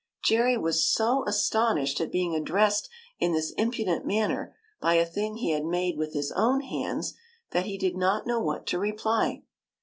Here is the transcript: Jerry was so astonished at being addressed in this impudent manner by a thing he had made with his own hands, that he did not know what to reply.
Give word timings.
Jerry 0.23 0.57
was 0.57 0.83
so 0.83 1.23
astonished 1.27 2.01
at 2.01 2.11
being 2.11 2.33
addressed 2.33 2.89
in 3.19 3.33
this 3.33 3.51
impudent 3.55 4.03
manner 4.03 4.55
by 4.79 4.95
a 4.95 5.05
thing 5.05 5.35
he 5.35 5.51
had 5.51 5.63
made 5.63 5.95
with 5.95 6.15
his 6.15 6.31
own 6.31 6.61
hands, 6.61 7.13
that 7.51 7.67
he 7.67 7.77
did 7.77 7.95
not 7.95 8.25
know 8.25 8.39
what 8.39 8.65
to 8.65 8.79
reply. 8.79 9.43